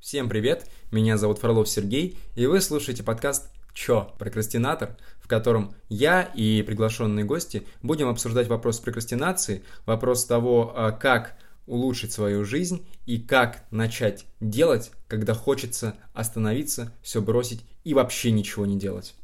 [0.00, 4.10] Всем привет, меня зовут Фролов Сергей, и вы слушаете подкаст «Чё?
[4.18, 11.36] Прокрастинатор?», в котором я и приглашенные гости будем обсуждать вопрос прокрастинации, вопрос того, а, как
[11.66, 18.64] улучшить свою жизнь и как начать делать, когда хочется остановиться, все бросить и вообще ничего
[18.64, 19.14] не делать.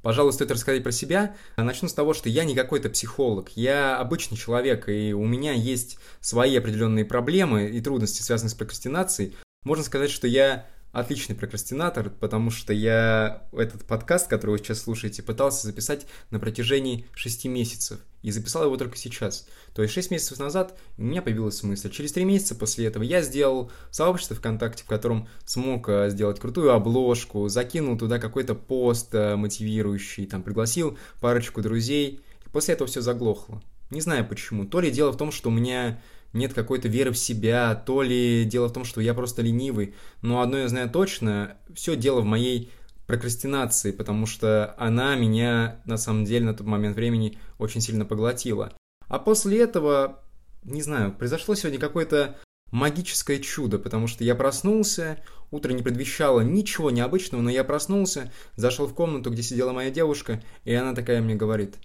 [0.00, 1.36] Пожалуй, стоит рассказать про себя.
[1.58, 3.50] Начну с того, что я не какой-то психолог.
[3.56, 9.34] Я обычный человек, и у меня есть свои определенные проблемы и трудности, связанные с прокрастинацией.
[9.64, 15.22] Можно сказать, что я отличный прокрастинатор, потому что я этот подкаст, который вы сейчас слушаете,
[15.22, 17.98] пытался записать на протяжении 6 месяцев.
[18.22, 19.46] И записал его только сейчас.
[19.74, 21.90] То есть 6 месяцев назад у меня появилась мысль.
[21.90, 26.72] Через 3 месяца после этого я сделал сообщество ВКонтакте, в котором смог э, сделать крутую
[26.72, 32.20] обложку, закинул туда какой-то пост э, мотивирующий, там пригласил парочку друзей.
[32.46, 33.62] И после этого все заглохло.
[33.90, 34.64] Не знаю почему.
[34.64, 36.00] То ли дело в том, что у меня
[36.34, 39.94] нет какой-то веры в себя, то ли дело в том, что я просто ленивый.
[40.20, 42.70] Но одно я знаю точно, все дело в моей
[43.06, 48.72] прокрастинации, потому что она меня на самом деле на тот момент времени очень сильно поглотила.
[49.08, 50.22] А после этого,
[50.64, 52.36] не знаю, произошло сегодня какое-то
[52.70, 58.86] магическое чудо, потому что я проснулся, утро не предвещало ничего необычного, но я проснулся, зашел
[58.86, 61.76] в комнату, где сидела моя девушка, и она такая мне говорит,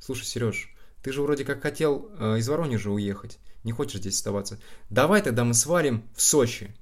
[0.00, 0.74] слушай, Сереж,
[1.06, 4.58] ты же вроде как хотел э, из Воронежа уехать, не хочешь здесь оставаться.
[4.90, 6.74] Давай тогда мы свалим в Сочи.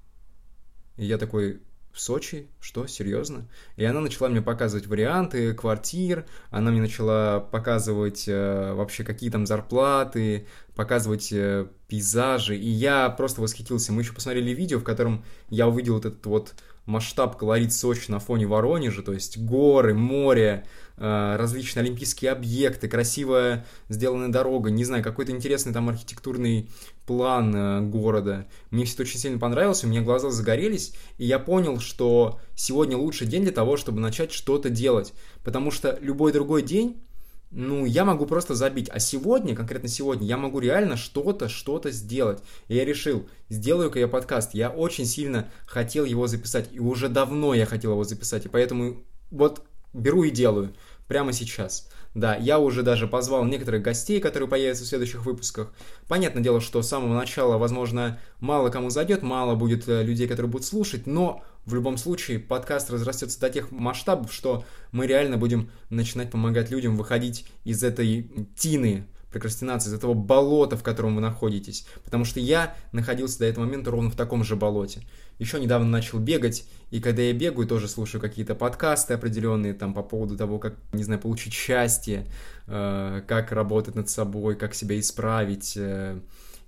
[0.96, 1.60] И я такой,
[1.92, 2.48] в Сочи?
[2.58, 3.46] Что, серьезно?
[3.76, 9.44] И она начала мне показывать варианты квартир, она мне начала показывать э, вообще какие там
[9.44, 13.92] зарплаты, показывать э, пейзажи, и я просто восхитился.
[13.92, 16.54] Мы еще посмотрели видео, в котором я увидел вот этот вот
[16.86, 24.28] масштаб колорит Сочи на фоне Воронежа, то есть горы, море, различные олимпийские объекты, красивая сделанная
[24.28, 26.70] дорога, не знаю, какой-то интересный там архитектурный
[27.06, 28.46] план э, города.
[28.70, 32.96] Мне все это очень сильно понравилось, у меня глаза загорелись, и я понял, что сегодня
[32.96, 37.02] лучший день для того, чтобы начать что-то делать, потому что любой другой день
[37.50, 38.90] ну, я могу просто забить.
[38.90, 42.42] А сегодня, конкретно сегодня, я могу реально что-то, что-то сделать.
[42.66, 44.54] И я решил, сделаю-ка я подкаст.
[44.54, 46.68] Я очень сильно хотел его записать.
[46.72, 48.46] И уже давно я хотел его записать.
[48.46, 50.74] И поэтому вот беру и делаю.
[51.08, 51.88] Прямо сейчас.
[52.14, 55.72] Да, я уже даже позвал некоторых гостей, которые появятся в следующих выпусках.
[56.06, 60.50] Понятное дело, что с самого начала, возможно, мало кому зайдет, мало будет э, людей, которые
[60.50, 65.70] будут слушать, но в любом случае подкаст разрастется до тех масштабов, что мы реально будем
[65.90, 71.86] начинать помогать людям выходить из этой тины прокрастинации, из этого болота, в котором вы находитесь.
[72.04, 75.02] Потому что я находился до этого момента ровно в таком же болоте.
[75.38, 80.02] Еще недавно начал бегать, и когда я бегаю, тоже слушаю какие-то подкасты определенные там по
[80.02, 82.26] поводу того, как, не знаю, получить счастье,
[82.66, 85.74] э, как работать над собой, как себя исправить.
[85.76, 86.20] Э,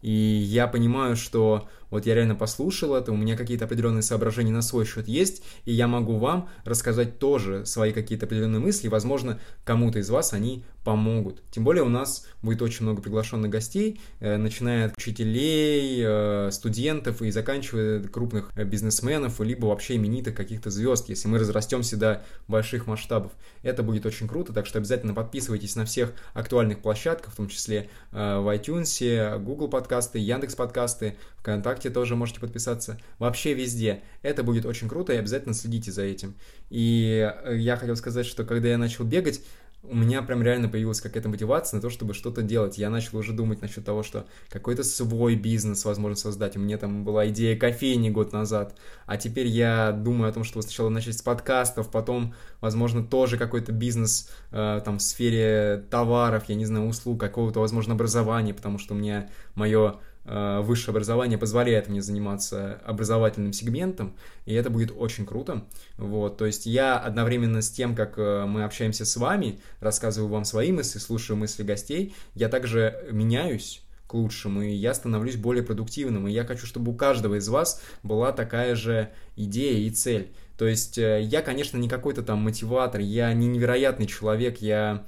[0.03, 4.62] и я понимаю, что вот я реально послушал это, у меня какие-то определенные соображения на
[4.62, 10.00] свой счет есть, и я могу вам рассказать тоже свои какие-то определенные мысли, возможно, кому-то
[10.00, 11.43] из вас они помогут.
[11.51, 17.23] Тем более у нас будет очень много приглашенных гостей, э, начиная от учителей, э, студентов
[17.23, 23.33] и заканчивая крупных бизнесменов, либо вообще именитых каких-то звезд, если мы разрастемся до больших масштабов.
[23.65, 27.91] Это будет очень круто, так что обязательно подписывайтесь на всех актуальных площадках, в том числе
[28.13, 32.99] э, в iTunes, Google подкасты, Яндекс подкасты, ВКонтакте тоже можете подписаться.
[33.19, 34.03] Вообще везде.
[34.23, 36.35] Это будет очень круто, и обязательно следите за этим.
[36.71, 39.41] И э, я хотел сказать, что когда я начал бегать,
[39.82, 42.78] у меня прям реально появилась какая-то мотивация на то, чтобы что-то делать.
[42.78, 46.56] Я начал уже думать насчет того, что какой-то свой бизнес возможно создать.
[46.56, 48.75] У меня там была идея кофейни год назад,
[49.06, 53.72] а теперь я думаю о том, что сначала начать с подкастов, потом, возможно, тоже какой-то
[53.72, 58.94] бизнес э, там в сфере товаров, я не знаю, услуг, какого-то, возможно, образования, потому что
[58.94, 65.64] у меня мое высшее образование позволяет мне заниматься образовательным сегментом, и это будет очень круто.
[65.97, 70.44] Вот, то есть я одновременно с тем, как э, мы общаемся с вами, рассказываю вам
[70.44, 76.28] свои мысли, слушаю мысли гостей, я также меняюсь к лучшему, и я становлюсь более продуктивным,
[76.28, 80.32] и я хочу, чтобы у каждого из вас была такая же идея и цель.
[80.58, 85.06] То есть э, я, конечно, не какой-то там мотиватор, я не невероятный человек, я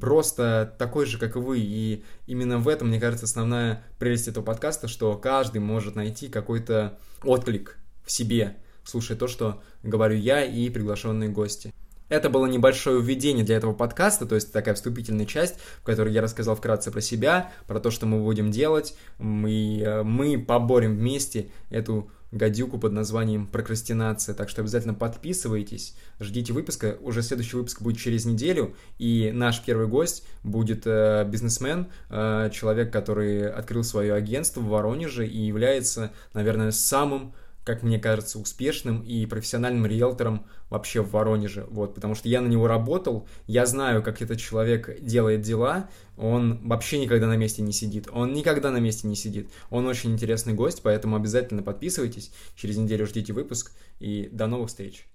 [0.00, 1.58] просто такой же, как и вы.
[1.60, 6.98] И именно в этом, мне кажется, основная прелесть этого подкаста, что каждый может найти какой-то
[7.22, 11.72] отклик в себе, слушая то, что говорю я и приглашенные гости.
[12.08, 16.20] Это было небольшое введение для этого подкаста, то есть такая вступительная часть, в которой я
[16.20, 18.94] рассказал вкратце про себя, про то, что мы будем делать.
[19.18, 24.34] Мы, э, мы поборем вместе эту гадюку под названием прокрастинация.
[24.34, 26.96] Так что обязательно подписывайтесь, ждите выпуска.
[27.00, 28.74] Уже следующий выпуск будет через неделю.
[28.98, 35.26] И наш первый гость будет э, бизнесмен, э, человек, который открыл свое агентство в Воронеже
[35.26, 37.34] и является, наверное, самым
[37.64, 42.48] как мне кажется, успешным и профессиональным риэлтором вообще в Воронеже, вот, потому что я на
[42.48, 47.72] него работал, я знаю, как этот человек делает дела, он вообще никогда на месте не
[47.72, 52.76] сидит, он никогда на месте не сидит, он очень интересный гость, поэтому обязательно подписывайтесь, через
[52.76, 55.06] неделю ждите выпуск, и до новых встреч!